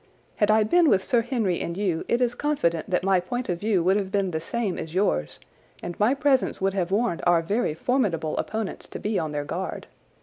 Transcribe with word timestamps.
Had 0.37 0.49
I 0.49 0.63
been 0.63 0.89
with 0.89 1.03
Sir 1.03 1.21
Henry 1.21 1.61
and 1.61 1.77
you 1.77 2.05
it 2.07 2.21
is 2.21 2.33
confident 2.33 2.89
that 2.89 3.03
my 3.03 3.19
point 3.19 3.49
of 3.49 3.59
view 3.59 3.83
would 3.83 3.97
have 3.97 4.11
been 4.11 4.31
the 4.31 4.41
same 4.41 4.79
as 4.79 4.95
yours, 4.95 5.39
and 5.83 5.93
my 5.99 6.15
presence 6.15 6.59
would 6.59 6.73
have 6.73 6.89
warned 6.89 7.21
our 7.27 7.43
very 7.43 7.75
formidable 7.75 8.35
opponents 8.39 8.87
to 8.87 8.99
be 8.99 9.19
on 9.19 9.31
their 9.31 9.45
guard. 9.45 9.85